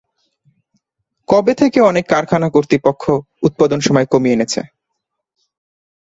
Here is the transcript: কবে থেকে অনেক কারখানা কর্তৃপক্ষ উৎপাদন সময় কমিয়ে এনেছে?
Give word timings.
কবে 1.27 1.53
থেকে 1.55 1.79
অনেক 1.89 2.05
কারখানা 2.13 2.47
কর্তৃপক্ষ 2.55 3.03
উৎপাদন 3.47 3.79
সময় 3.87 4.07
কমিয়ে 4.11 4.35
এনেছে? 4.37 4.61